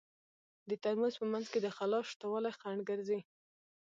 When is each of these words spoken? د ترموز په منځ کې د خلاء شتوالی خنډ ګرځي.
د 0.69 0.71
ترموز 0.83 1.13
په 1.21 1.25
منځ 1.31 1.45
کې 1.51 1.59
د 1.61 1.67
خلاء 1.77 2.03
شتوالی 2.11 2.51
خنډ 2.59 2.79
ګرځي. 2.89 3.19